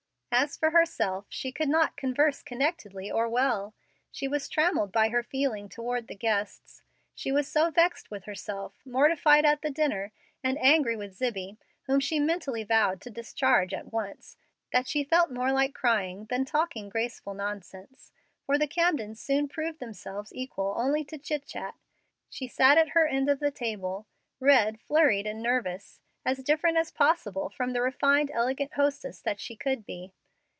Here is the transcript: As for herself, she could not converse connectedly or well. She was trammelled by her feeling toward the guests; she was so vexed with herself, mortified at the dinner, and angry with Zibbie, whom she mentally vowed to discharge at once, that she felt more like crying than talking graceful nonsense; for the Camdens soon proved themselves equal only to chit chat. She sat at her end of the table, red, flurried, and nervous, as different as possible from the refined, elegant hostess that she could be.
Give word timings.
As 0.33 0.55
for 0.55 0.69
herself, 0.69 1.25
she 1.27 1.51
could 1.51 1.67
not 1.67 1.97
converse 1.97 2.41
connectedly 2.41 3.11
or 3.11 3.27
well. 3.27 3.73
She 4.13 4.29
was 4.29 4.47
trammelled 4.47 4.89
by 4.89 5.09
her 5.09 5.23
feeling 5.23 5.67
toward 5.67 6.07
the 6.07 6.15
guests; 6.15 6.81
she 7.13 7.33
was 7.33 7.49
so 7.49 7.69
vexed 7.69 8.09
with 8.09 8.23
herself, 8.23 8.71
mortified 8.85 9.43
at 9.43 9.61
the 9.61 9.69
dinner, 9.69 10.13
and 10.41 10.57
angry 10.57 10.95
with 10.95 11.13
Zibbie, 11.17 11.57
whom 11.83 11.99
she 11.99 12.17
mentally 12.17 12.63
vowed 12.63 13.01
to 13.01 13.09
discharge 13.09 13.73
at 13.73 13.91
once, 13.91 14.37
that 14.71 14.87
she 14.87 15.03
felt 15.03 15.31
more 15.33 15.51
like 15.51 15.73
crying 15.73 16.27
than 16.29 16.45
talking 16.45 16.87
graceful 16.87 17.33
nonsense; 17.33 18.13
for 18.45 18.57
the 18.57 18.67
Camdens 18.69 19.19
soon 19.19 19.49
proved 19.49 19.79
themselves 19.79 20.33
equal 20.33 20.73
only 20.77 21.03
to 21.03 21.17
chit 21.17 21.45
chat. 21.45 21.75
She 22.29 22.47
sat 22.47 22.77
at 22.77 22.91
her 22.91 23.05
end 23.05 23.29
of 23.29 23.39
the 23.41 23.51
table, 23.51 24.07
red, 24.39 24.79
flurried, 24.79 25.27
and 25.27 25.43
nervous, 25.43 25.99
as 26.25 26.37
different 26.41 26.77
as 26.77 26.89
possible 26.89 27.49
from 27.49 27.73
the 27.73 27.81
refined, 27.81 28.31
elegant 28.33 28.75
hostess 28.75 29.19
that 29.23 29.39
she 29.41 29.57
could 29.57 29.85
be. 29.85 30.13